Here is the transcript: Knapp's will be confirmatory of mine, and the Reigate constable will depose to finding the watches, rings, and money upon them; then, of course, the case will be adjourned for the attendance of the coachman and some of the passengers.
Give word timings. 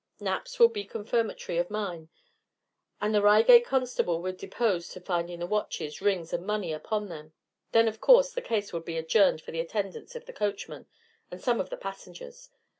Knapp's 0.19 0.57
will 0.57 0.67
be 0.67 0.83
confirmatory 0.83 1.59
of 1.59 1.69
mine, 1.69 2.09
and 2.99 3.13
the 3.13 3.21
Reigate 3.21 3.65
constable 3.67 4.19
will 4.19 4.31
depose 4.33 4.89
to 4.89 4.99
finding 4.99 5.37
the 5.37 5.45
watches, 5.45 6.01
rings, 6.01 6.33
and 6.33 6.43
money 6.43 6.73
upon 6.73 7.07
them; 7.07 7.33
then, 7.71 7.87
of 7.87 8.01
course, 8.01 8.33
the 8.33 8.41
case 8.41 8.73
will 8.73 8.79
be 8.79 8.97
adjourned 8.97 9.41
for 9.43 9.51
the 9.51 9.59
attendance 9.59 10.15
of 10.15 10.25
the 10.25 10.33
coachman 10.33 10.87
and 11.29 11.39
some 11.39 11.59
of 11.61 11.69
the 11.69 11.77
passengers. 11.77 12.49